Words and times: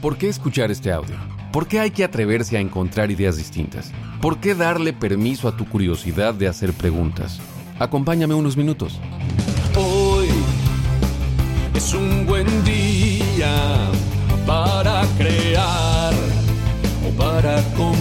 ¿Por 0.00 0.16
qué 0.16 0.28
escuchar 0.28 0.70
este 0.70 0.92
audio? 0.92 1.16
¿Por 1.52 1.66
qué 1.66 1.80
hay 1.80 1.90
que 1.90 2.04
atreverse 2.04 2.56
a 2.56 2.60
encontrar 2.60 3.10
ideas 3.10 3.36
distintas? 3.36 3.90
¿Por 4.20 4.38
qué 4.38 4.54
darle 4.54 4.92
permiso 4.92 5.48
a 5.48 5.56
tu 5.56 5.68
curiosidad 5.68 6.34
de 6.34 6.46
hacer 6.46 6.72
preguntas? 6.72 7.40
Acompáñame 7.80 8.34
unos 8.34 8.56
minutos. 8.56 9.00
Hoy 9.76 10.28
es 11.74 11.92
un 11.94 12.26
buen 12.26 12.46
día 12.64 13.90
para 14.46 15.02
crear 15.16 16.14
o 17.04 17.10
para 17.20 17.60
comenzar. 17.76 17.97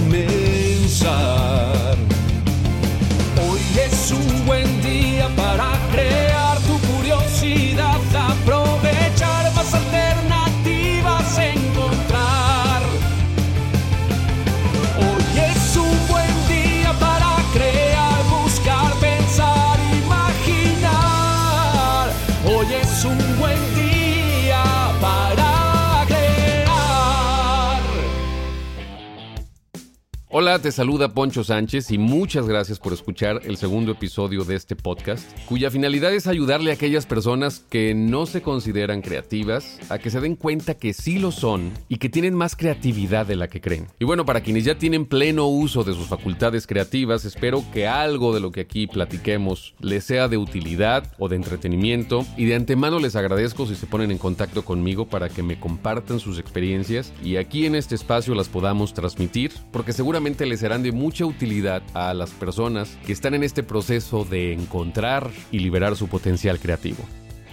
Hola, 30.39 30.59
te 30.59 30.71
saluda 30.71 31.15
Poncho 31.15 31.43
Sánchez 31.43 31.89
y 31.89 31.97
muchas 31.97 32.47
gracias 32.47 32.77
por 32.77 32.93
escuchar 32.93 33.41
el 33.45 33.57
segundo 33.57 33.93
episodio 33.93 34.43
de 34.43 34.53
este 34.53 34.75
podcast, 34.75 35.27
cuya 35.47 35.71
finalidad 35.71 36.13
es 36.13 36.27
ayudarle 36.27 36.69
a 36.69 36.75
aquellas 36.75 37.07
personas 37.07 37.65
que 37.71 37.95
no 37.95 38.27
se 38.27 38.43
consideran 38.43 39.01
creativas 39.01 39.79
a 39.89 39.97
que 39.97 40.11
se 40.11 40.21
den 40.21 40.35
cuenta 40.35 40.75
que 40.75 40.93
sí 40.93 41.17
lo 41.17 41.31
son 41.31 41.71
y 41.89 41.97
que 41.97 42.09
tienen 42.09 42.35
más 42.35 42.55
creatividad 42.55 43.25
de 43.25 43.35
la 43.35 43.47
que 43.47 43.61
creen. 43.61 43.87
Y 43.97 44.05
bueno, 44.05 44.27
para 44.27 44.41
quienes 44.41 44.63
ya 44.63 44.77
tienen 44.77 45.07
pleno 45.07 45.47
uso 45.47 45.83
de 45.83 45.95
sus 45.95 46.05
facultades 46.05 46.67
creativas, 46.67 47.25
espero 47.25 47.63
que 47.73 47.87
algo 47.87 48.31
de 48.31 48.39
lo 48.39 48.51
que 48.51 48.61
aquí 48.61 48.85
platiquemos 48.85 49.73
les 49.79 50.03
sea 50.03 50.27
de 50.27 50.37
utilidad 50.37 51.15
o 51.17 51.29
de 51.29 51.37
entretenimiento 51.37 52.27
y 52.37 52.45
de 52.45 52.53
antemano 52.53 52.99
les 52.99 53.15
agradezco 53.15 53.65
si 53.65 53.73
se 53.73 53.87
ponen 53.87 54.11
en 54.11 54.19
contacto 54.19 54.63
conmigo 54.63 55.07
para 55.07 55.29
que 55.29 55.41
me 55.41 55.59
compartan 55.59 56.19
sus 56.19 56.37
experiencias 56.37 57.11
y 57.23 57.37
aquí 57.37 57.65
en 57.65 57.73
este 57.73 57.95
espacio 57.95 58.35
las 58.35 58.49
podamos 58.49 58.93
transmitir 58.93 59.51
porque 59.71 59.93
seguramente 59.93 60.26
les 60.27 60.59
serán 60.59 60.83
de 60.83 60.91
mucha 60.91 61.25
utilidad 61.25 61.81
a 61.93 62.13
las 62.13 62.31
personas 62.31 62.97
que 63.05 63.13
están 63.13 63.33
en 63.33 63.43
este 63.43 63.63
proceso 63.63 64.25
de 64.25 64.51
encontrar 64.51 65.31
y 65.51 65.59
liberar 65.59 65.95
su 65.95 66.07
potencial 66.07 66.59
creativo. 66.59 66.97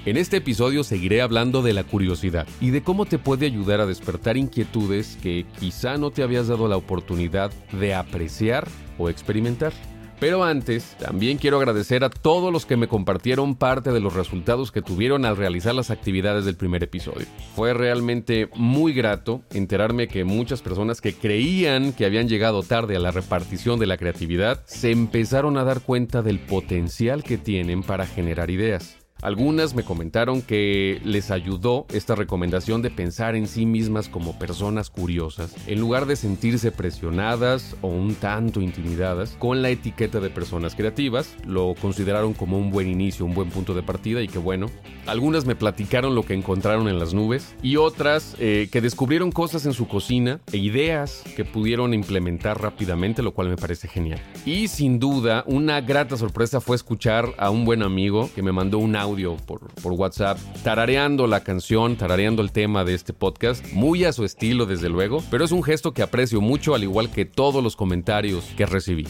En 0.07 0.17
este 0.17 0.39
episodio 0.39 0.83
seguiré 0.83 1.23
hablando 1.23 1.63
de 1.63 1.73
la 1.73 1.85
curiosidad 1.85 2.47
y 2.61 2.71
de 2.71 2.83
cómo 2.83 3.07
te 3.07 3.19
puede 3.19 3.47
ayudar 3.47 3.81
a 3.81 3.87
despertar 3.87 4.37
inquietudes 4.37 5.17
que 5.23 5.47
quizá 5.59 5.97
no 5.97 6.11
te 6.11 6.23
habías 6.23 6.49
dado 6.49 6.67
la 6.69 6.77
oportunidad 6.77 7.53
de 7.73 7.95
apreciar 7.95 8.67
o 8.99 9.09
experimentar. 9.09 9.73
Pero 10.21 10.45
antes, 10.45 10.97
también 10.99 11.39
quiero 11.39 11.59
agradecer 11.59 12.05
a 12.05 12.11
todos 12.11 12.53
los 12.53 12.67
que 12.67 12.77
me 12.77 12.89
compartieron 12.89 13.57
parte 13.57 13.93
de 13.93 14.01
los 14.01 14.15
resultados 14.15 14.73
que 14.73 14.83
tuvieron 14.83 15.25
al 15.25 15.37
realizar 15.37 15.75
las 15.75 15.91
actividades 15.91 16.45
del 16.45 16.57
primer 16.57 16.83
episodio. 16.83 17.27
Fue 17.55 17.75
realmente 17.75 18.49
muy 18.55 18.93
grato 18.93 19.43
enterarme 19.53 20.09
que 20.09 20.25
muchas 20.25 20.63
personas 20.63 21.01
que 21.01 21.15
creían 21.15 21.93
que 21.93 22.07
habían 22.07 22.29
llegado 22.29 22.63
tarde 22.63 22.97
a 22.97 23.01
la 23.01 23.11
repartición 23.11 23.79
de 23.79 23.87
la 23.87 23.97
creatividad 23.97 24.63
se 24.67 24.91
empezaron 24.91 25.59
a 25.59 25.65
dar 25.65 25.81
cuenta 25.81 26.23
del 26.23 26.39
potencial 26.39 27.23
que 27.23 27.39
tienen 27.39 27.83
para 27.83 28.07
generar 28.07 28.51
ideas. 28.51 29.04
Algunas 29.25 29.75
me 29.75 29.85
comentaron 29.85 30.43
que 30.43 31.01
les 31.03 31.31
ayudó 31.31 31.87
esta 31.95 32.15
recomendación 32.15 32.83
de 32.83 32.91
pensar 32.91 33.35
en 33.37 33.47
sí 33.47 33.65
mismas 33.65 34.11
como 34.11 34.39
personas 34.39 34.91
curiosas, 34.91 35.57
en 35.67 35.81
lugar 35.81 36.05
de 36.05 36.15
sentirse 36.15 36.71
presionadas 36.71 37.75
o 37.81 37.89
un 37.89 38.17
tanto 38.17 38.61
intimidadas 38.61 39.35
con 39.39 39.63
la 39.63 39.71
etiqueta 39.71 40.21
de 40.21 40.29
personas 40.29 40.75
creativas. 40.75 41.37
Lo 41.47 41.75
consideraron 41.81 42.35
como 42.35 42.59
un 42.59 42.71
buen 42.71 42.87
inicio, 42.87 43.25
un 43.25 43.33
buen 43.33 43.49
punto 43.49 43.73
de 43.73 43.83
partida 43.83 44.21
y 44.21 44.29
que 44.29 44.37
bueno. 44.37 44.67
Algunas 45.07 45.47
me 45.47 45.57
platicaron 45.57 46.15
lo 46.15 46.25
que 46.25 46.35
encontraron 46.35 46.87
en 46.89 46.99
las 46.99 47.15
nubes 47.15 47.55
y 47.63 47.77
otras 47.77 48.37
eh, 48.41 48.69
que 48.71 48.83
descubrieron 48.83 49.33
cosas 49.33 49.65
en 49.65 49.73
su 49.73 49.89
cocina 49.89 50.41
e 50.53 50.59
ideas 50.59 51.23
que 51.35 51.47
pudieron 51.47 51.95
implementar 51.95 52.61
rápidamente, 52.61 53.23
lo 53.23 53.33
cual 53.33 53.49
me 53.49 53.57
parece 53.57 53.89
genial. 53.89 54.21
Y 54.45 54.69
sin 54.69 54.99
duda, 54.99 55.45
una 55.47 55.81
grata 55.81 56.19
sorpresa 56.19 56.61
fue 56.61 56.77
escuchar 56.77 57.33
a 57.39 57.49
un 57.49 57.65
buen 57.65 57.83
amigo 57.83 58.29
que 58.35 58.43
me 58.43 58.53
mandó 58.53 58.79
un 58.79 58.97
audio 58.97 59.14
por, 59.47 59.93
WhatsApp, 59.93 60.39
tarareando 60.63 61.27
la 61.27 61.45
canción, 61.45 61.97
tarareando 61.97 62.43
el 62.43 62.53
tema 62.53 62.85
de 62.85 62.95
este 62.95 63.13
podcast, 63.13 63.65
muy 63.73 64.05
a 64.05 64.13
su 64.13 64.25
estilo 64.25 64.67
desde 64.67 64.89
luego, 64.89 65.23
pero 65.31 65.45
es 65.45 65.53
un 65.53 65.63
gesto 65.63 65.93
que 65.93 66.03
aprecio 66.03 66.41
mucho 66.41 66.75
al 66.75 66.83
igual 66.83 67.11
que 67.11 67.25
todos 67.25 67.63
los 67.63 67.77
comentarios 67.77 68.45
que 68.57 68.67
recibí. 68.67 69.07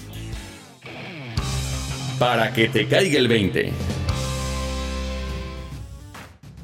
Para 2.18 2.52
que 2.52 2.68
te 2.68 2.86
caiga 2.86 3.18
el 3.18 3.28
20. 3.28 3.72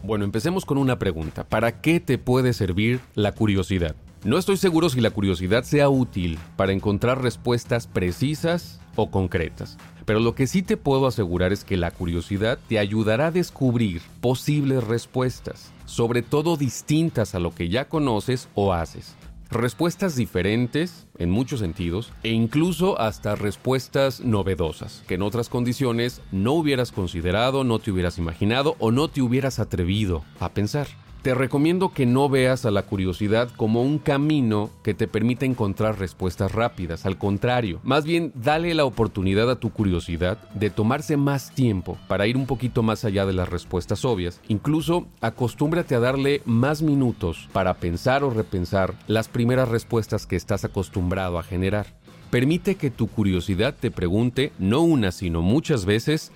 Bueno, 0.03 0.25
empecemos 0.25 0.65
con 0.65 0.79
una 0.79 0.99
pregunta. 0.99 1.45
¿Para 1.45 1.81
qué 1.81 2.01
te 2.01 2.19
puede 2.19 2.53
servir 2.53 3.01
la 3.15 3.33
curiosidad? 3.33 3.97
No 4.23 4.37
estoy 4.37 4.59
seguro 4.59 4.91
si 4.91 5.01
la 5.01 5.11
curiosidad 5.11 5.65
sea 5.65 5.89
útil 5.89 6.39
para 6.57 6.73
encontrar 6.73 7.23
respuestas 7.23 7.87
precisas 7.87 8.81
o 8.97 9.11
concretas. 9.11 9.79
Pero 10.11 10.19
lo 10.19 10.35
que 10.35 10.49
sí 10.49 10.63
te 10.63 10.77
puedo 10.77 11.07
asegurar 11.07 11.53
es 11.53 11.63
que 11.63 11.77
la 11.77 11.93
curiosidad 11.93 12.59
te 12.69 12.81
ayudará 12.81 13.29
a 13.29 13.31
descubrir 13.31 14.03
posibles 14.21 14.83
respuestas, 14.83 15.71
sobre 15.85 16.23
todo 16.23 16.57
distintas 16.57 17.37
a 17.37 17.39
lo 17.39 17.55
que 17.55 17.69
ya 17.69 17.89
conoces 17.89 18.49
o 18.57 18.73
haces. 18.73 19.15
Respuestas 19.51 20.17
diferentes, 20.17 21.07
en 21.19 21.31
muchos 21.31 21.61
sentidos, 21.61 22.13
e 22.25 22.31
incluso 22.31 23.01
hasta 23.01 23.37
respuestas 23.37 24.19
novedosas, 24.19 25.05
que 25.07 25.15
en 25.15 25.23
otras 25.23 25.49
condiciones 25.49 26.23
no 26.33 26.55
hubieras 26.55 26.91
considerado, 26.91 27.63
no 27.63 27.79
te 27.79 27.93
hubieras 27.93 28.19
imaginado 28.19 28.75
o 28.81 28.91
no 28.91 29.07
te 29.07 29.23
hubieras 29.23 29.61
atrevido 29.61 30.25
a 30.41 30.49
pensar. 30.49 30.89
Te 31.23 31.35
recomiendo 31.35 31.91
que 31.91 32.07
no 32.07 32.31
veas 32.31 32.65
a 32.65 32.71
la 32.71 32.85
curiosidad 32.85 33.51
como 33.55 33.83
un 33.83 33.99
camino 33.99 34.71
que 34.83 34.95
te 34.95 35.07
permita 35.07 35.45
encontrar 35.45 35.99
respuestas 35.99 36.53
rápidas. 36.53 37.05
Al 37.05 37.19
contrario, 37.19 37.79
más 37.83 38.07
bien 38.07 38.33
dale 38.35 38.73
la 38.73 38.87
oportunidad 38.87 39.51
a 39.51 39.61
tu 39.61 39.71
curiosidad 39.71 40.39
de 40.55 40.71
tomarse 40.71 41.19
más 41.19 41.55
tiempo 41.55 41.99
para 42.09 42.27
ir 42.27 42.39
un 42.39 42.47
poquito 42.47 42.83
más 42.83 43.05
allá 43.05 43.27
de 43.27 43.35
las 43.35 43.51
respuestas 43.51 44.07
obvias. 44.07 44.41
Incluso 44.49 45.09
acostúmbrate 45.21 45.95
a 45.95 46.01
darle 46.01 46.41
más 46.47 46.81
minutos 46.81 47.51
para 47.53 47.75
pensar 47.75 48.25
o 48.25 48.31
repensar 48.31 48.95
las 49.07 49.29
primeras 49.29 49.69
respuestas 49.69 50.27
que 50.27 50.37
estás 50.37 50.65
acostumbrado 50.65 51.39
a 51.39 51.43
generar. 51.43 52.01
Permite 52.31 52.77
que 52.77 52.91
tu 52.91 53.09
curiosidad 53.09 53.77
te 53.79 53.91
pregunte 53.91 54.53
no 54.59 54.81
una 54.81 55.13
sino 55.13 55.43
muchas 55.43 55.85
veces 55.85 56.33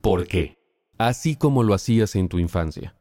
¿por 0.00 0.28
qué? 0.28 0.54
Así 0.96 1.34
como 1.34 1.64
lo 1.64 1.74
hacías 1.74 2.14
en 2.14 2.28
tu 2.28 2.38
infancia. 2.38 2.97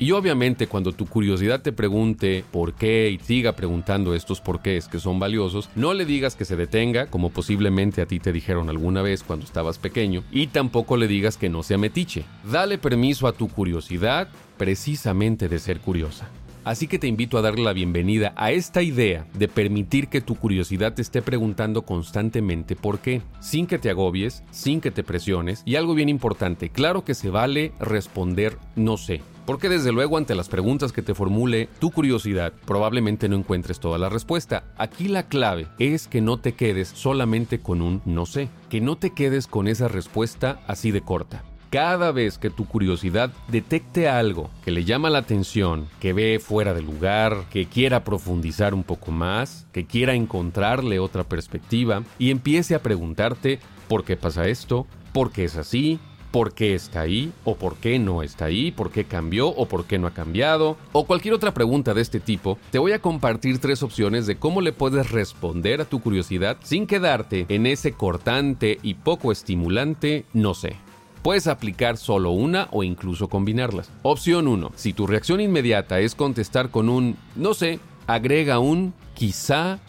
Y 0.00 0.12
obviamente 0.12 0.68
cuando 0.68 0.92
tu 0.92 1.06
curiosidad 1.06 1.60
te 1.60 1.72
pregunte 1.72 2.44
por 2.52 2.74
qué 2.74 3.10
y 3.10 3.18
siga 3.18 3.56
preguntando 3.56 4.14
estos 4.14 4.40
porqués 4.40 4.86
que 4.86 5.00
son 5.00 5.18
valiosos, 5.18 5.70
no 5.74 5.92
le 5.92 6.04
digas 6.04 6.36
que 6.36 6.44
se 6.44 6.54
detenga, 6.54 7.06
como 7.06 7.30
posiblemente 7.30 8.00
a 8.00 8.06
ti 8.06 8.20
te 8.20 8.32
dijeron 8.32 8.70
alguna 8.70 9.02
vez 9.02 9.24
cuando 9.24 9.44
estabas 9.44 9.78
pequeño, 9.78 10.22
y 10.30 10.46
tampoco 10.46 10.96
le 10.96 11.08
digas 11.08 11.36
que 11.36 11.48
no 11.48 11.64
sea 11.64 11.78
metiche. 11.78 12.24
Dale 12.44 12.78
permiso 12.78 13.26
a 13.26 13.32
tu 13.32 13.48
curiosidad 13.48 14.28
precisamente 14.56 15.48
de 15.48 15.58
ser 15.58 15.80
curiosa. 15.80 16.28
Así 16.62 16.86
que 16.86 16.98
te 16.98 17.06
invito 17.06 17.38
a 17.38 17.42
darle 17.42 17.64
la 17.64 17.72
bienvenida 17.72 18.34
a 18.36 18.52
esta 18.52 18.82
idea 18.82 19.26
de 19.34 19.48
permitir 19.48 20.08
que 20.08 20.20
tu 20.20 20.36
curiosidad 20.36 20.94
te 20.94 21.02
esté 21.02 21.22
preguntando 21.22 21.82
constantemente 21.82 22.76
por 22.76 23.00
qué, 23.00 23.22
sin 23.40 23.66
que 23.66 23.78
te 23.78 23.90
agobies, 23.90 24.44
sin 24.50 24.80
que 24.80 24.90
te 24.90 25.02
presiones. 25.02 25.62
Y 25.64 25.76
algo 25.76 25.94
bien 25.94 26.08
importante, 26.08 26.68
claro 26.68 27.04
que 27.04 27.14
se 27.14 27.30
vale 27.30 27.72
responder 27.80 28.58
no 28.76 28.96
sé. 28.96 29.22
Porque 29.48 29.70
desde 29.70 29.92
luego 29.92 30.18
ante 30.18 30.34
las 30.34 30.50
preguntas 30.50 30.92
que 30.92 31.00
te 31.00 31.14
formule 31.14 31.70
tu 31.78 31.90
curiosidad 31.90 32.52
probablemente 32.66 33.30
no 33.30 33.36
encuentres 33.36 33.80
toda 33.80 33.96
la 33.96 34.10
respuesta. 34.10 34.64
Aquí 34.76 35.08
la 35.08 35.22
clave 35.22 35.68
es 35.78 36.06
que 36.06 36.20
no 36.20 36.38
te 36.38 36.52
quedes 36.52 36.88
solamente 36.88 37.58
con 37.58 37.80
un 37.80 38.02
no 38.04 38.26
sé, 38.26 38.50
que 38.68 38.82
no 38.82 38.98
te 38.98 39.14
quedes 39.14 39.46
con 39.46 39.66
esa 39.66 39.88
respuesta 39.88 40.60
así 40.66 40.90
de 40.90 41.00
corta. 41.00 41.44
Cada 41.70 42.12
vez 42.12 42.36
que 42.36 42.50
tu 42.50 42.66
curiosidad 42.66 43.32
detecte 43.50 44.06
algo 44.06 44.50
que 44.66 44.70
le 44.70 44.84
llama 44.84 45.08
la 45.08 45.20
atención, 45.20 45.88
que 45.98 46.12
ve 46.12 46.40
fuera 46.44 46.74
de 46.74 46.82
lugar, 46.82 47.44
que 47.50 47.64
quiera 47.64 48.04
profundizar 48.04 48.74
un 48.74 48.84
poco 48.84 49.12
más, 49.12 49.66
que 49.72 49.86
quiera 49.86 50.12
encontrarle 50.12 50.98
otra 50.98 51.24
perspectiva 51.24 52.02
y 52.18 52.32
empiece 52.32 52.74
a 52.74 52.82
preguntarte 52.82 53.60
por 53.88 54.04
qué 54.04 54.18
pasa 54.18 54.46
esto, 54.46 54.86
por 55.14 55.32
qué 55.32 55.44
es 55.44 55.56
así, 55.56 55.98
por 56.30 56.54
qué 56.54 56.74
está 56.74 57.00
ahí, 57.00 57.32
o 57.44 57.56
por 57.56 57.76
qué 57.76 57.98
no 57.98 58.22
está 58.22 58.46
ahí, 58.46 58.70
por 58.70 58.90
qué 58.90 59.04
cambió 59.04 59.48
o 59.48 59.66
por 59.66 59.86
qué 59.86 59.98
no 59.98 60.06
ha 60.06 60.12
cambiado, 60.12 60.76
o 60.92 61.06
cualquier 61.06 61.34
otra 61.34 61.54
pregunta 61.54 61.94
de 61.94 62.02
este 62.02 62.20
tipo, 62.20 62.58
te 62.70 62.78
voy 62.78 62.92
a 62.92 63.00
compartir 63.00 63.58
tres 63.58 63.82
opciones 63.82 64.26
de 64.26 64.36
cómo 64.36 64.60
le 64.60 64.72
puedes 64.72 65.10
responder 65.10 65.80
a 65.80 65.84
tu 65.84 66.00
curiosidad 66.00 66.58
sin 66.62 66.86
quedarte 66.86 67.46
en 67.48 67.66
ese 67.66 67.92
cortante 67.92 68.78
y 68.82 68.94
poco 68.94 69.32
estimulante 69.32 70.24
no 70.32 70.54
sé. 70.54 70.76
Puedes 71.22 71.46
aplicar 71.46 71.96
solo 71.96 72.30
una 72.30 72.68
o 72.70 72.84
incluso 72.84 73.28
combinarlas. 73.28 73.90
Opción 74.02 74.46
1. 74.46 74.72
Si 74.76 74.92
tu 74.92 75.06
reacción 75.06 75.40
inmediata 75.40 75.98
es 76.00 76.14
contestar 76.14 76.70
con 76.70 76.88
un 76.88 77.16
no 77.34 77.54
sé, 77.54 77.80
agrega 78.06 78.58
un 78.60 78.94
quizá 79.14 79.80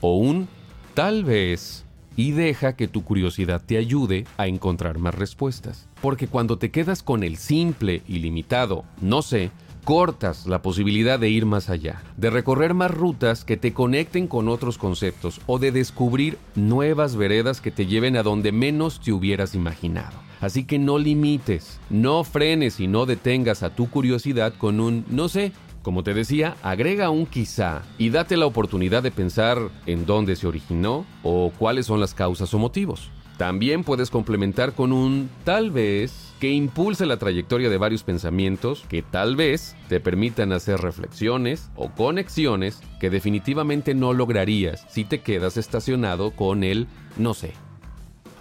o 0.00 0.16
un 0.16 0.48
tal 0.94 1.24
vez 1.24 1.85
y 2.16 2.32
deja 2.32 2.74
que 2.74 2.88
tu 2.88 3.04
curiosidad 3.04 3.62
te 3.64 3.76
ayude 3.76 4.24
a 4.36 4.46
encontrar 4.46 4.98
más 4.98 5.14
respuestas. 5.14 5.88
Porque 6.00 6.26
cuando 6.26 6.58
te 6.58 6.70
quedas 6.70 7.02
con 7.02 7.22
el 7.22 7.36
simple 7.36 8.02
y 8.08 8.18
limitado 8.18 8.84
no 9.00 9.22
sé, 9.22 9.50
cortas 9.84 10.46
la 10.46 10.62
posibilidad 10.62 11.20
de 11.20 11.28
ir 11.28 11.46
más 11.46 11.70
allá, 11.70 12.02
de 12.16 12.30
recorrer 12.30 12.74
más 12.74 12.90
rutas 12.90 13.44
que 13.44 13.56
te 13.56 13.72
conecten 13.72 14.26
con 14.26 14.48
otros 14.48 14.78
conceptos 14.78 15.40
o 15.46 15.60
de 15.60 15.70
descubrir 15.70 16.38
nuevas 16.56 17.14
veredas 17.14 17.60
que 17.60 17.70
te 17.70 17.86
lleven 17.86 18.16
a 18.16 18.24
donde 18.24 18.50
menos 18.50 19.00
te 19.00 19.12
hubieras 19.12 19.54
imaginado. 19.54 20.26
Así 20.40 20.64
que 20.64 20.78
no 20.78 20.98
limites, 20.98 21.78
no 21.88 22.24
frenes 22.24 22.80
y 22.80 22.88
no 22.88 23.06
detengas 23.06 23.62
a 23.62 23.70
tu 23.70 23.88
curiosidad 23.88 24.54
con 24.54 24.80
un 24.80 25.04
no 25.08 25.28
sé. 25.28 25.52
Como 25.86 26.02
te 26.02 26.14
decía, 26.14 26.56
agrega 26.64 27.10
un 27.10 27.26
quizá 27.26 27.82
y 27.96 28.10
date 28.10 28.36
la 28.36 28.46
oportunidad 28.46 29.04
de 29.04 29.12
pensar 29.12 29.70
en 29.86 30.04
dónde 30.04 30.34
se 30.34 30.48
originó 30.48 31.06
o 31.22 31.52
cuáles 31.56 31.86
son 31.86 32.00
las 32.00 32.12
causas 32.12 32.52
o 32.54 32.58
motivos. 32.58 33.12
También 33.36 33.84
puedes 33.84 34.10
complementar 34.10 34.72
con 34.72 34.92
un 34.92 35.30
tal 35.44 35.70
vez 35.70 36.34
que 36.40 36.50
impulse 36.50 37.06
la 37.06 37.18
trayectoria 37.18 37.70
de 37.70 37.78
varios 37.78 38.02
pensamientos 38.02 38.84
que 38.88 39.02
tal 39.02 39.36
vez 39.36 39.76
te 39.88 40.00
permitan 40.00 40.50
hacer 40.50 40.80
reflexiones 40.80 41.70
o 41.76 41.88
conexiones 41.90 42.80
que 42.98 43.08
definitivamente 43.08 43.94
no 43.94 44.12
lograrías 44.12 44.84
si 44.88 45.04
te 45.04 45.20
quedas 45.20 45.56
estacionado 45.56 46.32
con 46.32 46.64
el 46.64 46.88
no 47.16 47.32
sé. 47.32 47.52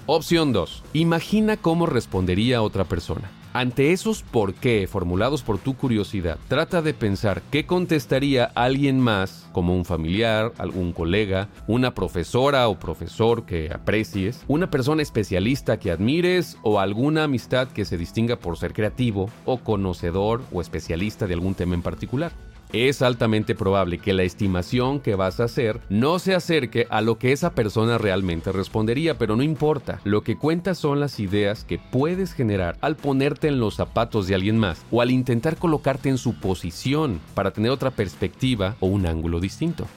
Opción 0.07 0.54
2. 0.54 0.84
Imagina 0.94 1.57
cómo 1.57 1.88
respondería 1.88 2.62
otra 2.62 2.84
persona. 2.84 3.31
Ante 3.54 3.92
esos 3.92 4.22
por 4.22 4.54
qué 4.54 4.88
formulados 4.88 5.42
por 5.42 5.57
tu 5.57 5.75
curiosidad, 5.75 6.38
trata 6.48 6.84
de 6.84 6.94
pensar 6.94 7.42
qué 7.50 7.66
contestaría 7.66 8.52
alguien 8.54 9.00
más, 9.00 9.50
como 9.52 9.75
un 9.75 9.84
familiar, 9.84 10.54
algún 10.60 10.94
colega, 10.94 11.50
una 11.66 11.96
profesora 11.96 12.68
o 12.68 12.78
profesor 12.78 13.48
que 13.48 13.72
aprecies, 13.74 14.44
una 14.48 14.69
persona 14.69 15.02
especialista 15.02 15.80
que 15.80 15.90
admires 15.90 16.60
o 16.62 16.80
alguna 16.80 17.24
amistad 17.24 17.69
que 17.69 17.86
se 17.86 17.98
distinga 17.98 18.36
por 18.36 18.60
ser 18.60 18.74
creativo 18.74 19.31
o 19.44 19.58
conocedor 19.58 20.44
o 20.51 20.62
especialista 20.62 21.25
de 21.25 21.34
algún 21.34 21.56
tema 21.56 21.74
en 21.74 21.81
particular 21.81 22.31
es 22.75 23.01
altamente 23.01 23.56
probable 23.56 23.98
que 23.98 24.13
la 24.13 24.24
estimación 24.24 25.00
que 25.00 25.16
vas 25.16 25.39
a 25.39 25.45
hacer 25.45 25.81
no 25.89 26.19
se 26.19 26.36
acerque 26.36 26.88
a 26.89 27.01
lo 27.01 27.18
que 27.18 27.31
esa 27.31 27.56
persona 27.56 27.98
realmente 27.98 28.51
respondería, 28.51 29.18
pero 29.18 29.36
no 29.36 29.44
importa. 29.44 30.01
Lo 30.04 30.22
que 30.22 30.38
cuenta 30.38 30.75
son 30.75 31.00
las 31.00 31.19
ideas 31.19 31.63
que 31.63 31.80
puedes 31.80 32.33
generar 32.33 32.77
al 32.81 32.95
ponerte 32.95 33.48
en 33.48 33.60
los 33.60 33.75
zapatos 33.75 34.27
de 34.27 34.36
alguien 34.36 34.57
más 34.57 34.86
o 34.92 35.01
al 35.01 35.12
intentar 35.12 35.57
colocarte 35.57 36.10
en 36.10 36.18
su 36.18 36.39
posición 36.39 37.19
para 37.33 37.51
tener 37.51 37.72
otra 37.72 37.92
perspectiva 37.92 38.75
o 38.80 38.88
un 38.88 39.06
ángulo 39.06 39.39
distinto. 39.39 39.88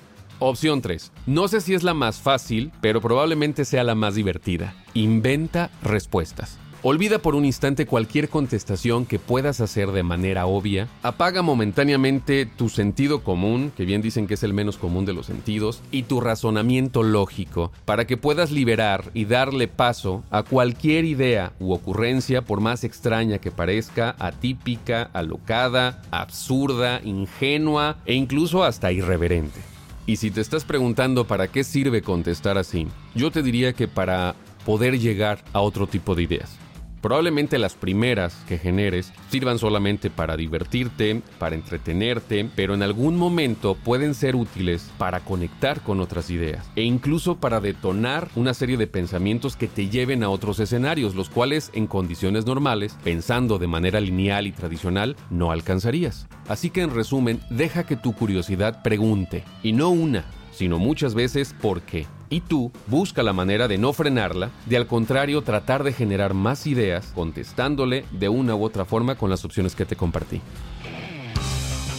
Opción 0.40 0.80
3. 0.80 1.10
No 1.26 1.48
sé 1.48 1.60
si 1.60 1.74
es 1.74 1.82
la 1.82 1.94
más 1.94 2.20
fácil, 2.20 2.70
pero 2.80 3.00
probablemente 3.00 3.64
sea 3.64 3.82
la 3.82 3.96
más 3.96 4.14
divertida. 4.14 4.74
Inventa 4.94 5.70
respuestas. 5.82 6.58
Olvida 6.90 7.18
por 7.18 7.34
un 7.34 7.44
instante 7.44 7.84
cualquier 7.84 8.30
contestación 8.30 9.04
que 9.04 9.18
puedas 9.18 9.60
hacer 9.60 9.92
de 9.92 10.02
manera 10.02 10.46
obvia. 10.46 10.88
Apaga 11.02 11.42
momentáneamente 11.42 12.46
tu 12.46 12.70
sentido 12.70 13.22
común, 13.22 13.70
que 13.76 13.84
bien 13.84 14.00
dicen 14.00 14.26
que 14.26 14.32
es 14.32 14.42
el 14.42 14.54
menos 14.54 14.78
común 14.78 15.04
de 15.04 15.12
los 15.12 15.26
sentidos, 15.26 15.82
y 15.90 16.04
tu 16.04 16.18
razonamiento 16.22 17.02
lógico, 17.02 17.72
para 17.84 18.06
que 18.06 18.16
puedas 18.16 18.50
liberar 18.50 19.10
y 19.12 19.26
darle 19.26 19.68
paso 19.68 20.24
a 20.30 20.44
cualquier 20.44 21.04
idea 21.04 21.52
u 21.60 21.74
ocurrencia, 21.74 22.40
por 22.40 22.62
más 22.62 22.84
extraña 22.84 23.36
que 23.36 23.50
parezca, 23.50 24.16
atípica, 24.18 25.10
alocada, 25.12 26.00
absurda, 26.10 27.02
ingenua 27.04 27.98
e 28.06 28.14
incluso 28.14 28.64
hasta 28.64 28.92
irreverente. 28.92 29.60
Y 30.06 30.16
si 30.16 30.30
te 30.30 30.40
estás 30.40 30.64
preguntando 30.64 31.26
para 31.26 31.48
qué 31.48 31.64
sirve 31.64 32.00
contestar 32.00 32.56
así, 32.56 32.88
yo 33.14 33.30
te 33.30 33.42
diría 33.42 33.74
que 33.74 33.88
para 33.88 34.34
poder 34.64 34.98
llegar 34.98 35.44
a 35.52 35.60
otro 35.60 35.86
tipo 35.86 36.14
de 36.14 36.22
ideas. 36.22 36.58
Probablemente 37.00 37.58
las 37.58 37.74
primeras 37.74 38.34
que 38.48 38.58
generes 38.58 39.12
sirvan 39.30 39.58
solamente 39.58 40.10
para 40.10 40.36
divertirte, 40.36 41.22
para 41.38 41.54
entretenerte, 41.54 42.48
pero 42.56 42.74
en 42.74 42.82
algún 42.82 43.16
momento 43.16 43.76
pueden 43.76 44.14
ser 44.14 44.34
útiles 44.34 44.90
para 44.98 45.20
conectar 45.20 45.80
con 45.82 46.00
otras 46.00 46.30
ideas 46.30 46.68
e 46.76 46.82
incluso 46.82 47.36
para 47.36 47.60
detonar 47.60 48.28
una 48.34 48.54
serie 48.54 48.76
de 48.76 48.86
pensamientos 48.86 49.56
que 49.56 49.68
te 49.68 49.88
lleven 49.88 50.22
a 50.22 50.30
otros 50.30 50.58
escenarios, 50.60 51.14
los 51.14 51.30
cuales 51.30 51.70
en 51.72 51.86
condiciones 51.86 52.46
normales, 52.46 52.96
pensando 53.04 53.58
de 53.58 53.68
manera 53.68 54.00
lineal 54.00 54.46
y 54.46 54.52
tradicional, 54.52 55.16
no 55.30 55.52
alcanzarías. 55.52 56.26
Así 56.48 56.70
que 56.70 56.82
en 56.82 56.94
resumen, 56.94 57.40
deja 57.50 57.84
que 57.84 57.96
tu 57.96 58.12
curiosidad 58.12 58.82
pregunte, 58.82 59.44
y 59.62 59.72
no 59.72 59.90
una, 59.90 60.24
sino 60.50 60.78
muchas 60.78 61.14
veces 61.14 61.54
por 61.60 61.82
qué. 61.82 62.06
Y 62.30 62.40
tú 62.40 62.70
busca 62.86 63.22
la 63.22 63.32
manera 63.32 63.68
de 63.68 63.78
no 63.78 63.92
frenarla, 63.92 64.50
de 64.66 64.76
al 64.76 64.86
contrario 64.86 65.42
tratar 65.42 65.82
de 65.82 65.92
generar 65.92 66.34
más 66.34 66.66
ideas 66.66 67.12
contestándole 67.14 68.04
de 68.12 68.28
una 68.28 68.54
u 68.54 68.64
otra 68.64 68.84
forma 68.84 69.14
con 69.14 69.30
las 69.30 69.44
opciones 69.44 69.74
que 69.74 69.86
te 69.86 69.96
compartí. 69.96 70.40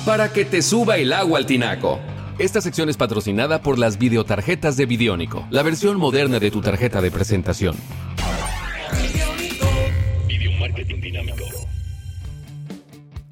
Para 0.06 0.32
que 0.32 0.46
te 0.46 0.62
suba 0.62 0.98
el 0.98 1.14
agua 1.14 1.40
al 1.40 1.46
tinaco. 1.46 2.00
Esta 2.38 2.62
sección 2.62 2.88
es 2.88 2.96
patrocinada 2.96 3.62
por 3.62 3.78
las 3.78 3.98
videotarjetas 3.98 4.78
de 4.78 4.86
Videónico, 4.86 5.46
la 5.52 5.62
versión 5.62 5.98
moderna 5.98 6.40
de 6.40 6.52
tu 6.52 6.62
tarjeta 6.62 7.02
de 7.02 7.12
presentación. 7.12 7.76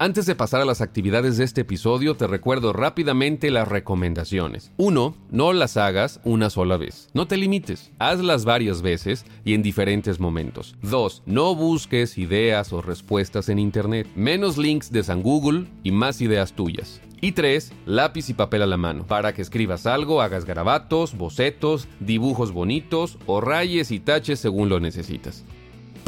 Antes 0.00 0.26
de 0.26 0.36
pasar 0.36 0.60
a 0.60 0.64
las 0.64 0.80
actividades 0.80 1.38
de 1.38 1.44
este 1.44 1.62
episodio, 1.62 2.14
te 2.14 2.28
recuerdo 2.28 2.72
rápidamente 2.72 3.50
las 3.50 3.66
recomendaciones. 3.66 4.70
1. 4.76 5.16
No 5.32 5.52
las 5.52 5.76
hagas 5.76 6.20
una 6.22 6.50
sola 6.50 6.76
vez. 6.76 7.08
No 7.14 7.26
te 7.26 7.36
limites. 7.36 7.90
Hazlas 7.98 8.44
varias 8.44 8.80
veces 8.80 9.24
y 9.44 9.54
en 9.54 9.62
diferentes 9.64 10.20
momentos. 10.20 10.76
2. 10.82 11.24
No 11.26 11.56
busques 11.56 12.16
ideas 12.16 12.72
o 12.72 12.80
respuestas 12.80 13.48
en 13.48 13.58
Internet. 13.58 14.06
Menos 14.14 14.56
links 14.56 14.92
de 14.92 15.02
San 15.02 15.20
Google 15.20 15.66
y 15.82 15.90
más 15.90 16.20
ideas 16.20 16.52
tuyas. 16.52 17.00
Y 17.20 17.32
3. 17.32 17.72
Lápiz 17.84 18.30
y 18.30 18.34
papel 18.34 18.62
a 18.62 18.66
la 18.66 18.76
mano, 18.76 19.04
para 19.04 19.34
que 19.34 19.42
escribas 19.42 19.84
algo, 19.84 20.22
hagas 20.22 20.44
garabatos, 20.44 21.16
bocetos, 21.18 21.88
dibujos 21.98 22.52
bonitos 22.52 23.18
o 23.26 23.40
rayes 23.40 23.90
y 23.90 23.98
taches 23.98 24.38
según 24.38 24.68
lo 24.68 24.78
necesitas. 24.78 25.44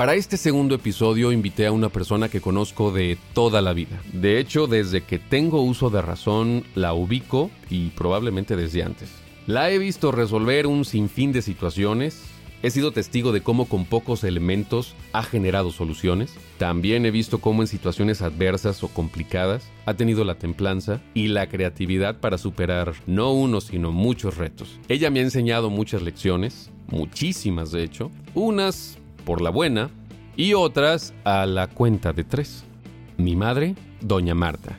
Para 0.01 0.15
este 0.15 0.39
segundo 0.39 0.75
episodio 0.75 1.31
invité 1.31 1.67
a 1.67 1.73
una 1.73 1.91
persona 1.91 2.31
que 2.31 2.41
conozco 2.41 2.91
de 2.91 3.19
toda 3.35 3.61
la 3.61 3.75
vida. 3.75 4.01
De 4.15 4.39
hecho, 4.39 4.67
desde 4.67 5.03
que 5.03 5.19
tengo 5.19 5.61
uso 5.61 5.91
de 5.91 6.01
razón 6.01 6.65
la 6.75 6.95
ubico 6.95 7.51
y 7.69 7.89
probablemente 7.91 8.57
desde 8.57 8.83
antes. 8.83 9.11
La 9.47 9.71
he 9.71 9.77
visto 9.77 10.11
resolver 10.11 10.67
un 10.67 10.87
sinfín 10.87 11.33
de 11.33 11.43
situaciones, 11.43 12.23
He 12.63 12.71
sido 12.71 12.93
testigo 12.93 13.33
de 13.33 13.41
cómo 13.43 13.67
con 13.67 13.87
pocos 13.87 14.23
elementos 14.23 14.95
ha 15.15 15.23
generado 15.23 15.71
soluciones. 15.71 16.35
También 16.59 17.07
he 17.07 17.11
visto 17.11 17.41
cómo 17.41 17.63
en 17.63 17.69
situaciones 17.69 18.21
adversas 18.21 18.83
o 18.85 18.89
complicadas 18.89 19.71
ha 19.87 19.95
tenido 19.95 20.25
la 20.25 20.35
templanza 20.35 21.01
y 21.15 21.29
la 21.29 21.49
creatividad 21.49 22.21
para 22.21 22.37
superar 22.37 22.93
no 23.07 23.33
uno 23.33 23.63
sino 23.63 23.93
muchos 23.93 24.37
retos. 24.37 24.79
Ella 24.89 25.11
me 25.11 25.21
ha 25.21 25.23
enseñado 25.23 25.71
muchas 25.71 26.03
lecciones, 26.03 26.71
muchísimas 26.89 27.73
de 27.73 27.83
hecho, 27.83 28.11
unas 28.35 29.00
por 29.25 29.41
la 29.41 29.51
buena 29.51 29.91
y 30.37 30.55
otras 30.55 31.15
a 31.25 31.47
la 31.47 31.67
cuenta 31.67 32.13
de 32.13 32.25
tres. 32.25 32.65
Mi 33.17 33.37
madre, 33.37 33.75
Doña 34.01 34.35
Marta. 34.35 34.79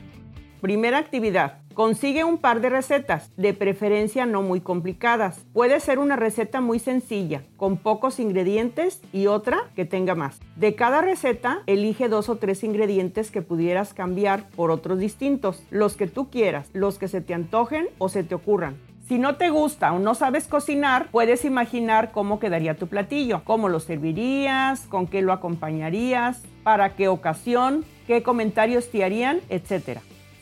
Primera 0.60 0.98
actividad. 0.98 1.58
Consigue 1.74 2.22
un 2.22 2.36
par 2.36 2.60
de 2.60 2.68
recetas, 2.68 3.32
de 3.36 3.54
preferencia 3.54 4.26
no 4.26 4.42
muy 4.42 4.60
complicadas. 4.60 5.46
Puede 5.54 5.80
ser 5.80 5.98
una 5.98 6.16
receta 6.16 6.60
muy 6.60 6.78
sencilla, 6.78 7.44
con 7.56 7.78
pocos 7.78 8.20
ingredientes 8.20 9.00
y 9.12 9.26
otra 9.26 9.70
que 9.74 9.86
tenga 9.86 10.14
más. 10.14 10.38
De 10.56 10.74
cada 10.74 11.00
receta, 11.00 11.62
elige 11.66 12.08
dos 12.08 12.28
o 12.28 12.36
tres 12.36 12.62
ingredientes 12.62 13.30
que 13.30 13.40
pudieras 13.40 13.94
cambiar 13.94 14.50
por 14.50 14.70
otros 14.70 14.98
distintos, 14.98 15.62
los 15.70 15.96
que 15.96 16.06
tú 16.06 16.28
quieras, 16.28 16.68
los 16.74 16.98
que 16.98 17.08
se 17.08 17.22
te 17.22 17.32
antojen 17.32 17.88
o 17.96 18.10
se 18.10 18.22
te 18.22 18.34
ocurran. 18.34 18.76
Si 19.12 19.18
no 19.18 19.36
te 19.36 19.50
gusta 19.50 19.92
o 19.92 19.98
no 19.98 20.14
sabes 20.14 20.46
cocinar, 20.48 21.08
puedes 21.10 21.44
imaginar 21.44 22.12
cómo 22.12 22.40
quedaría 22.40 22.78
tu 22.78 22.86
platillo, 22.86 23.42
cómo 23.44 23.68
lo 23.68 23.78
servirías, 23.78 24.86
con 24.86 25.06
qué 25.06 25.20
lo 25.20 25.34
acompañarías, 25.34 26.40
para 26.62 26.96
qué 26.96 27.08
ocasión, 27.08 27.84
qué 28.06 28.22
comentarios 28.22 28.90
te 28.90 29.04
harían, 29.04 29.40
etc. 29.50 29.98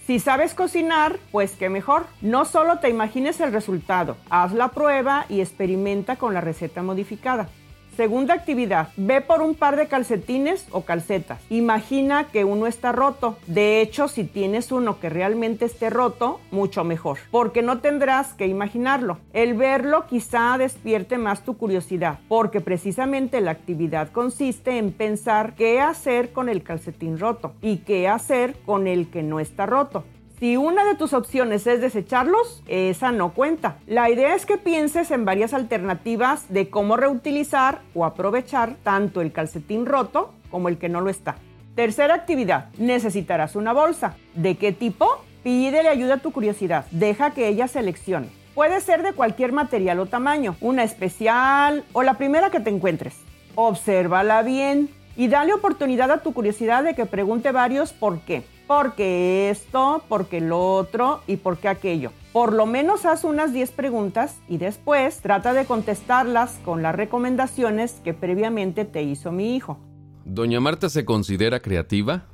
Si 0.06 0.20
sabes 0.20 0.54
cocinar, 0.54 1.18
pues 1.32 1.56
qué 1.56 1.68
mejor. 1.68 2.06
No 2.20 2.44
solo 2.44 2.78
te 2.78 2.88
imagines 2.88 3.40
el 3.40 3.50
resultado, 3.50 4.16
haz 4.30 4.52
la 4.52 4.68
prueba 4.68 5.26
y 5.28 5.40
experimenta 5.40 6.14
con 6.14 6.32
la 6.32 6.40
receta 6.40 6.80
modificada. 6.80 7.48
Segunda 7.96 8.34
actividad, 8.34 8.88
ve 8.96 9.20
por 9.20 9.42
un 9.42 9.54
par 9.54 9.76
de 9.76 9.88
calcetines 9.88 10.66
o 10.70 10.82
calcetas. 10.82 11.40
Imagina 11.50 12.28
que 12.28 12.44
uno 12.44 12.66
está 12.66 12.92
roto. 12.92 13.36
De 13.46 13.80
hecho, 13.80 14.08
si 14.08 14.24
tienes 14.24 14.72
uno 14.72 15.00
que 15.00 15.10
realmente 15.10 15.64
esté 15.64 15.90
roto, 15.90 16.40
mucho 16.50 16.84
mejor, 16.84 17.18
porque 17.30 17.62
no 17.62 17.80
tendrás 17.80 18.32
que 18.34 18.46
imaginarlo. 18.46 19.18
El 19.32 19.54
verlo 19.54 20.06
quizá 20.06 20.56
despierte 20.56 21.18
más 21.18 21.44
tu 21.44 21.56
curiosidad, 21.56 22.20
porque 22.28 22.60
precisamente 22.60 23.40
la 23.40 23.50
actividad 23.50 24.10
consiste 24.12 24.78
en 24.78 24.92
pensar 24.92 25.54
qué 25.54 25.80
hacer 25.80 26.32
con 26.32 26.48
el 26.48 26.62
calcetín 26.62 27.18
roto 27.18 27.52
y 27.60 27.78
qué 27.78 28.08
hacer 28.08 28.56
con 28.64 28.86
el 28.86 29.10
que 29.10 29.22
no 29.22 29.40
está 29.40 29.66
roto. 29.66 30.04
Si 30.40 30.56
una 30.56 30.86
de 30.86 30.94
tus 30.94 31.12
opciones 31.12 31.66
es 31.66 31.82
desecharlos, 31.82 32.62
esa 32.66 33.12
no 33.12 33.34
cuenta. 33.34 33.76
La 33.86 34.08
idea 34.08 34.34
es 34.34 34.46
que 34.46 34.56
pienses 34.56 35.10
en 35.10 35.26
varias 35.26 35.52
alternativas 35.52 36.46
de 36.48 36.70
cómo 36.70 36.96
reutilizar 36.96 37.82
o 37.92 38.06
aprovechar 38.06 38.76
tanto 38.82 39.20
el 39.20 39.32
calcetín 39.32 39.84
roto 39.84 40.32
como 40.50 40.70
el 40.70 40.78
que 40.78 40.88
no 40.88 41.02
lo 41.02 41.10
está. 41.10 41.36
Tercera 41.74 42.14
actividad, 42.14 42.70
necesitarás 42.78 43.54
una 43.54 43.74
bolsa. 43.74 44.16
¿De 44.34 44.56
qué 44.56 44.72
tipo? 44.72 45.22
Pídele 45.44 45.90
ayuda 45.90 46.14
a 46.14 46.22
tu 46.22 46.32
curiosidad. 46.32 46.86
Deja 46.90 47.32
que 47.32 47.46
ella 47.46 47.68
seleccione. 47.68 48.30
Puede 48.54 48.80
ser 48.80 49.02
de 49.02 49.12
cualquier 49.12 49.52
material 49.52 50.00
o 50.00 50.06
tamaño, 50.06 50.56
una 50.62 50.84
especial 50.84 51.84
o 51.92 52.02
la 52.02 52.14
primera 52.14 52.48
que 52.48 52.60
te 52.60 52.70
encuentres. 52.70 53.14
Obsérvala 53.56 54.42
bien 54.42 54.88
y 55.18 55.28
dale 55.28 55.52
oportunidad 55.52 56.10
a 56.10 56.22
tu 56.22 56.32
curiosidad 56.32 56.82
de 56.82 56.94
que 56.94 57.04
pregunte 57.04 57.52
varios 57.52 57.92
por 57.92 58.20
qué 58.20 58.42
porque 58.70 59.50
esto, 59.50 60.04
porque 60.08 60.40
lo 60.40 60.76
otro 60.76 61.22
y 61.26 61.38
porque 61.38 61.66
aquello. 61.66 62.12
Por 62.32 62.52
lo 62.52 62.66
menos 62.66 63.04
haz 63.04 63.24
unas 63.24 63.52
10 63.52 63.72
preguntas 63.72 64.36
y 64.46 64.58
después 64.58 65.18
trata 65.22 65.52
de 65.54 65.64
contestarlas 65.64 66.60
con 66.64 66.80
las 66.80 66.94
recomendaciones 66.94 67.94
que 68.04 68.14
previamente 68.14 68.84
te 68.84 69.02
hizo 69.02 69.32
mi 69.32 69.56
hijo. 69.56 69.80
¿Doña 70.24 70.60
Marta 70.60 70.88
se 70.88 71.04
considera 71.04 71.58
creativa? 71.58 72.26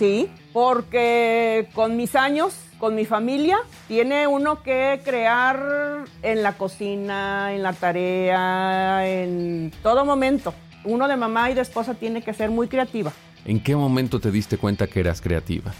Sí, 0.00 0.28
porque 0.52 1.68
con 1.74 1.96
mis 1.96 2.16
años, 2.16 2.56
con 2.80 2.96
mi 2.96 3.04
familia, 3.04 3.58
tiene 3.86 4.26
uno 4.26 4.64
que 4.64 5.00
crear 5.04 6.06
en 6.22 6.42
la 6.42 6.54
cocina, 6.54 7.54
en 7.54 7.62
la 7.62 7.72
tarea, 7.72 9.08
en 9.08 9.70
todo 9.80 10.04
momento. 10.04 10.54
Uno 10.82 11.06
de 11.06 11.16
mamá 11.16 11.52
y 11.52 11.54
de 11.54 11.60
esposa 11.60 11.94
tiene 11.94 12.20
que 12.20 12.34
ser 12.34 12.50
muy 12.50 12.66
creativa. 12.66 13.12
¿En 13.44 13.62
qué 13.62 13.74
momento 13.74 14.20
te 14.20 14.30
diste 14.30 14.58
cuenta 14.58 14.86
que 14.86 15.00
eras 15.00 15.20
creativa? 15.20 15.72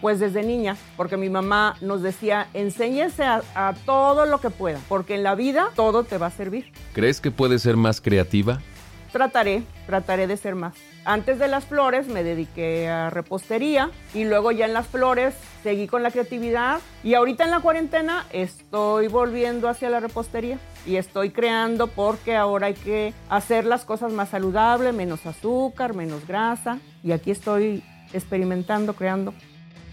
Pues 0.00 0.20
desde 0.20 0.42
niña, 0.42 0.76
porque 0.96 1.16
mi 1.16 1.28
mamá 1.28 1.76
nos 1.80 2.02
decía, 2.02 2.48
enséñese 2.54 3.24
a, 3.24 3.74
todo 3.84 4.24
lo 4.24 4.40
que 4.40 4.48
pueda, 4.48 4.78
porque 4.88 5.14
en 5.14 5.22
la 5.22 5.34
vida 5.34 5.70
todo 5.74 6.04
te 6.04 6.16
va 6.16 6.26
a 6.26 6.30
servir. 6.30 6.72
¿Crees 6.94 7.20
que 7.20 7.30
puedes 7.30 7.62
ser 7.62 7.76
más 7.76 8.00
creativa? 8.00 8.60
Trataré, 9.12 9.64
trataré 9.86 10.26
de 10.26 10.36
ser 10.36 10.54
más. 10.54 10.74
Antes 11.04 11.38
de 11.38 11.48
las 11.48 11.64
flores 11.64 12.06
me 12.06 12.22
dediqué 12.22 12.88
a 12.88 13.10
repostería 13.10 13.90
y 14.14 14.24
luego 14.24 14.52
ya 14.52 14.66
en 14.66 14.72
las 14.72 14.86
flores 14.86 15.34
seguí 15.62 15.86
con 15.86 16.02
la 16.02 16.10
creatividad 16.10 16.80
y 17.02 17.14
ahorita 17.14 17.44
en 17.44 17.50
la 17.50 17.60
cuarentena 17.60 18.26
estoy 18.32 19.08
volviendo 19.08 19.68
hacia 19.68 19.90
la 19.90 20.00
repostería 20.00 20.58
y 20.86 20.96
estoy 20.96 21.30
creando 21.30 21.86
porque 21.86 22.36
ahora 22.36 22.68
hay 22.68 22.74
que 22.74 23.12
hacer 23.28 23.64
las 23.64 23.84
cosas 23.84 24.12
más 24.12 24.30
saludables, 24.30 24.94
menos 24.94 25.26
azúcar, 25.26 25.94
menos 25.94 26.26
grasa 26.26 26.78
y 27.02 27.12
aquí 27.12 27.30
estoy 27.30 27.82
experimentando, 28.12 28.94
creando. 28.94 29.34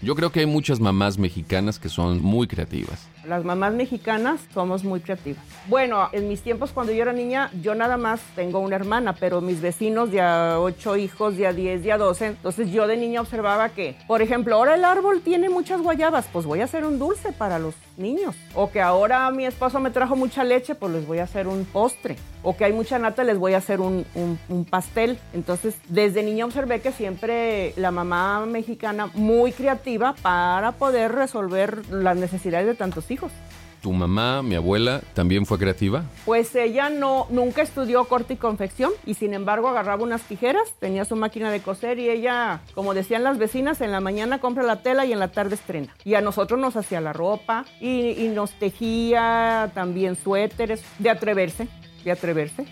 Yo 0.00 0.14
creo 0.14 0.30
que 0.30 0.40
hay 0.40 0.46
muchas 0.46 0.78
mamás 0.80 1.18
mexicanas 1.18 1.78
que 1.78 1.88
son 1.88 2.22
muy 2.22 2.46
creativas. 2.46 3.08
Las 3.28 3.44
mamás 3.44 3.74
mexicanas 3.74 4.40
somos 4.54 4.84
muy 4.84 5.00
creativas. 5.00 5.44
Bueno, 5.66 6.08
en 6.12 6.28
mis 6.28 6.40
tiempos 6.40 6.72
cuando 6.72 6.94
yo 6.94 7.02
era 7.02 7.12
niña, 7.12 7.50
yo 7.60 7.74
nada 7.74 7.98
más 7.98 8.22
tengo 8.34 8.58
una 8.58 8.76
hermana, 8.76 9.14
pero 9.14 9.42
mis 9.42 9.60
vecinos 9.60 10.10
ya 10.10 10.58
ocho 10.58 10.96
hijos, 10.96 11.36
ya 11.36 11.52
diez, 11.52 11.82
ya 11.82 11.98
doce. 11.98 12.26
Entonces 12.26 12.70
yo 12.70 12.86
de 12.86 12.96
niña 12.96 13.20
observaba 13.20 13.68
que, 13.68 13.96
por 14.06 14.22
ejemplo, 14.22 14.56
ahora 14.56 14.76
el 14.76 14.84
árbol 14.84 15.20
tiene 15.20 15.50
muchas 15.50 15.82
guayabas, 15.82 16.26
pues 16.32 16.46
voy 16.46 16.62
a 16.62 16.64
hacer 16.64 16.86
un 16.86 16.98
dulce 16.98 17.32
para 17.32 17.58
los 17.58 17.74
niños. 17.98 18.34
O 18.54 18.70
que 18.70 18.80
ahora 18.80 19.30
mi 19.30 19.44
esposo 19.44 19.78
me 19.78 19.90
trajo 19.90 20.16
mucha 20.16 20.42
leche, 20.42 20.74
pues 20.74 20.90
les 20.92 21.06
voy 21.06 21.18
a 21.18 21.24
hacer 21.24 21.48
un 21.48 21.66
postre. 21.66 22.16
O 22.42 22.56
que 22.56 22.64
hay 22.64 22.72
mucha 22.72 22.98
nata, 22.98 23.24
les 23.24 23.36
voy 23.36 23.52
a 23.52 23.58
hacer 23.58 23.80
un, 23.80 24.06
un 24.14 24.64
pastel. 24.64 25.18
Entonces, 25.34 25.76
desde 25.88 26.22
niña 26.22 26.46
observé 26.46 26.80
que 26.80 26.92
siempre 26.92 27.74
la 27.76 27.90
mamá 27.90 28.46
mexicana 28.46 29.10
muy 29.12 29.52
creativa 29.52 30.14
para 30.22 30.72
poder 30.72 31.12
resolver 31.12 31.84
las 31.90 32.16
necesidades 32.16 32.66
de 32.66 32.74
tantos 32.74 33.10
hijos. 33.10 33.17
¿Tu 33.82 33.92
mamá, 33.92 34.42
mi 34.42 34.56
abuela, 34.56 35.02
también 35.14 35.46
fue 35.46 35.56
creativa? 35.56 36.02
Pues 36.24 36.54
ella 36.56 36.90
no, 36.90 37.26
nunca 37.30 37.62
estudió 37.62 38.04
corte 38.06 38.34
y 38.34 38.36
confección 38.36 38.90
y 39.06 39.14
sin 39.14 39.34
embargo 39.34 39.68
agarraba 39.68 40.02
unas 40.02 40.22
tijeras, 40.22 40.74
tenía 40.80 41.04
su 41.04 41.14
máquina 41.14 41.50
de 41.52 41.60
coser 41.60 42.00
y 42.00 42.10
ella, 42.10 42.60
como 42.74 42.92
decían 42.92 43.22
las 43.22 43.38
vecinas, 43.38 43.80
en 43.80 43.92
la 43.92 44.00
mañana 44.00 44.40
compra 44.40 44.64
la 44.64 44.82
tela 44.82 45.06
y 45.06 45.12
en 45.12 45.20
la 45.20 45.28
tarde 45.28 45.54
estrena. 45.54 45.94
Y 46.04 46.14
a 46.14 46.20
nosotros 46.20 46.58
nos 46.58 46.74
hacía 46.74 47.00
la 47.00 47.12
ropa 47.12 47.66
y, 47.80 48.10
y 48.10 48.28
nos 48.34 48.50
tejía 48.58 49.70
también 49.74 50.16
suéteres, 50.16 50.82
de 50.98 51.10
atreverse, 51.10 51.68
de 52.04 52.10
atreverse. 52.10 52.66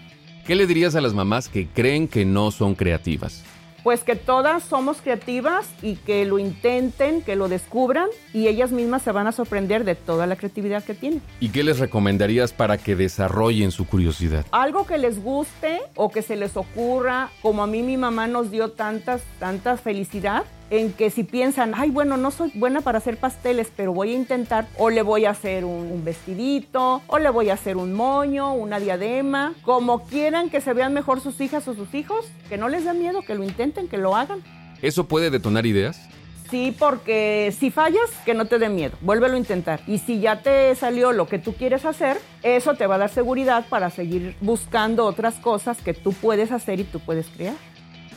¿Qué 0.45 0.57
le 0.57 0.67
dirías 0.67 0.97
a 0.97 1.01
las 1.01 1.15
mamás 1.15 1.49
que 1.49 1.69
creen 1.69 2.09
que 2.09 2.25
no 2.25 2.51
son 2.51 2.75
creativas? 2.75 3.45
Pues 3.87 4.03
que 4.03 4.17
todas 4.17 4.65
somos 4.65 5.01
creativas 5.01 5.69
y 5.81 5.95
que 5.95 6.25
lo 6.25 6.41
intenten, 6.41 7.23
que 7.23 7.37
lo 7.37 7.49
descubran 7.49 8.09
y 8.35 8.49
ellas 8.49 8.73
mismas 8.73 9.03
se 9.03 9.13
van 9.13 9.29
a 9.29 9.31
sorprender 9.31 9.85
de 9.85 9.95
toda 9.95 10.27
la 10.27 10.35
creatividad 10.35 10.83
que 10.83 10.95
tienen. 10.95 11.23
¿Y 11.39 11.51
qué 11.51 11.63
les 11.63 11.79
recomendarías 11.79 12.53
para 12.53 12.79
que 12.79 12.97
desarrollen 12.97 13.71
su 13.71 13.87
curiosidad? 13.87 14.45
Algo 14.51 14.89
que 14.89 14.99
les 14.99 15.23
guste 15.23 15.79
o 15.95 16.11
que 16.11 16.23
se 16.23 16.35
les 16.35 16.57
ocurra, 16.57 17.31
como 17.43 17.63
a 17.63 17.69
mí 17.69 17.85
mi 17.85 17.97
mamá 17.97 18.27
nos 18.27 18.51
dio 18.51 18.73
tantas, 18.73 19.23
tanta 19.39 19.77
felicidad, 19.77 20.43
en 20.71 20.93
que 20.93 21.11
si 21.11 21.23
piensan, 21.25 21.73
ay, 21.77 21.91
bueno, 21.91 22.17
no 22.17 22.31
soy 22.31 22.51
buena 22.55 22.81
para 22.81 22.99
hacer 22.99 23.17
pasteles, 23.17 23.69
pero 23.77 23.93
voy 23.93 24.13
a 24.13 24.17
intentar, 24.17 24.67
o 24.79 24.91
le 24.91 25.03
voy 25.03 25.25
a 25.25 25.31
hacer 25.31 25.65
un, 25.65 26.05
vestidito, 26.05 27.03
o 27.07 27.19
le 27.19 27.31
voy 27.31 27.51
a 27.51 27.55
hacer 27.55 27.77
un 27.77 27.93
moño, 27.93 28.53
una 28.53 28.79
diadema, 28.79 29.55
como 29.63 30.05
quieran 30.05 30.51
que 30.51 30.61
se 30.61 30.73
vean 30.73 30.93
mejor 30.93 31.21
sus 31.21 31.41
hijas 31.41 31.67
o 31.69 31.75
sus 31.75 31.95
hijos, 31.95 32.27
que 32.49 32.59
no 32.59 32.69
les 32.69 32.85
da 32.85 32.93
miedo, 32.93 33.23
que 33.23 33.35
lo 33.35 33.45
intenten, 33.45 33.89
que 33.89 33.99
lo 33.99 34.15
hagan. 34.15 34.43
¿Eso 34.83 35.07
puede 35.07 35.31
detonar 35.31 35.67
ideas? 35.67 36.09
Sí, 36.51 36.75
porque 36.79 37.53
si 37.59 37.71
fallas, 37.71 38.09
que 38.25 38.35
no 38.35 38.45
te 38.45 38.59
dé 38.59 38.69
miedo, 38.69 38.97
vuélvelo 39.01 39.35
a 39.35 39.39
intentar. 39.39 39.81
Y 39.89 39.99
si 39.99 40.21
ya 40.21 40.43
te 40.43 40.75
salió 40.77 41.13
lo 41.13 41.27
que 41.27 41.41
tú 41.41 41.55
quieres 41.55 41.85
hacer, 41.85 42.19
eso 42.43 42.75
te 42.75 42.87
va 42.87 42.97
a 42.97 42.99
dar 42.99 43.11
seguridad 43.11 43.67
para 43.69 43.91
seguir 43.91 44.37
buscando 44.41 45.07
otras 45.07 45.35
cosas 45.37 45.79
que 45.83 45.93
tú 45.93 46.13
puedes 46.13 46.53
hacer 46.53 46.79
y 46.79 46.85
tú 46.85 47.01
puedes 47.01 47.27
crear. 47.29 47.57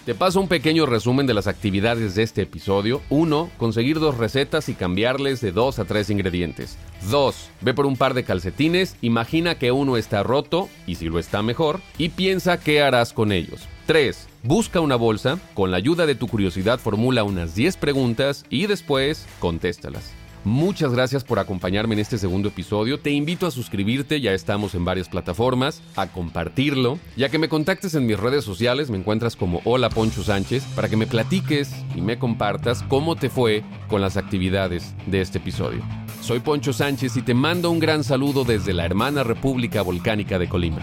Te 0.09 0.15
paso 0.15 0.39
un 0.39 0.47
pequeño 0.47 0.87
resumen 0.87 1.27
de 1.27 1.35
las 1.35 1.45
actividades 1.45 2.15
de 2.15 2.23
este 2.23 2.41
episodio. 2.41 3.03
1. 3.11 3.51
Conseguir 3.59 3.99
dos 3.99 4.17
recetas 4.17 4.67
y 4.67 4.73
cambiarles 4.73 5.39
de 5.39 5.51
dos 5.51 5.77
a 5.77 5.85
tres 5.85 6.09
ingredientes. 6.09 6.79
2. 7.11 7.51
Ve 7.61 7.75
por 7.75 7.85
un 7.85 7.95
par 7.95 8.15
de 8.15 8.23
calcetines, 8.23 8.95
imagina 9.03 9.59
que 9.59 9.71
uno 9.71 9.97
está 9.97 10.23
roto, 10.23 10.67
y 10.87 10.95
si 10.95 11.09
lo 11.09 11.19
está 11.19 11.43
mejor, 11.43 11.79
y 11.99 12.09
piensa 12.09 12.59
qué 12.59 12.81
harás 12.81 13.13
con 13.13 13.31
ellos. 13.31 13.67
3. 13.85 14.27
Busca 14.41 14.79
una 14.79 14.95
bolsa, 14.95 15.37
con 15.53 15.69
la 15.69 15.77
ayuda 15.77 16.07
de 16.07 16.15
tu 16.15 16.27
curiosidad 16.27 16.79
formula 16.79 17.23
unas 17.23 17.53
10 17.53 17.77
preguntas 17.77 18.45
y 18.49 18.65
después 18.65 19.27
contéstalas. 19.39 20.18
Muchas 20.45 20.93
gracias 20.93 21.23
por 21.23 21.37
acompañarme 21.39 21.95
en 21.95 21.99
este 21.99 22.17
segundo 22.17 22.47
episodio. 22.47 22.99
Te 22.99 23.11
invito 23.11 23.45
a 23.45 23.51
suscribirte, 23.51 24.21
ya 24.21 24.33
estamos 24.33 24.73
en 24.73 24.85
varias 24.85 25.09
plataformas, 25.09 25.81
a 25.95 26.07
compartirlo, 26.07 26.97
ya 27.17 27.29
que 27.29 27.37
me 27.37 27.49
contactes 27.49 27.93
en 27.95 28.05
mis 28.05 28.17
redes 28.17 28.45
sociales, 28.45 28.89
me 28.89 28.97
encuentras 28.97 29.35
como 29.35 29.61
Hola 29.65 29.89
Poncho 29.89 30.23
Sánchez, 30.23 30.63
para 30.75 30.87
que 30.87 30.95
me 30.95 31.07
platiques 31.07 31.71
y 31.93 32.01
me 32.01 32.17
compartas 32.17 32.83
cómo 32.83 33.15
te 33.15 33.29
fue 33.29 33.63
con 33.89 33.99
las 34.01 34.15
actividades 34.15 34.95
de 35.07 35.21
este 35.21 35.39
episodio. 35.39 35.81
Soy 36.21 36.39
Poncho 36.39 36.73
Sánchez 36.73 37.17
y 37.17 37.21
te 37.21 37.33
mando 37.33 37.69
un 37.69 37.79
gran 37.79 38.03
saludo 38.03 38.43
desde 38.43 38.73
la 38.73 38.85
hermana 38.85 39.23
República 39.23 39.81
Volcánica 39.81 40.39
de 40.39 40.47
Colima. 40.47 40.79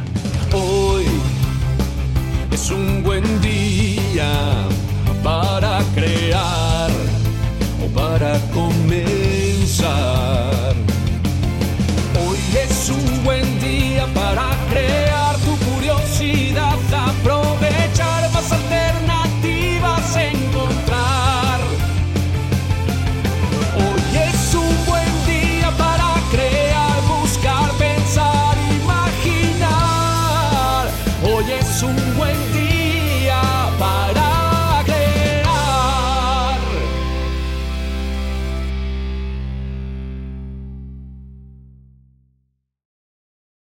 Hoy 0.52 1.04
es 2.50 2.70
un 2.70 3.02
buen 3.02 3.24
día 3.40 4.66
para 5.22 5.80
crear 5.94 6.90
o 7.84 7.88
para 7.94 8.38
comer 8.52 9.05
side. 9.76 10.05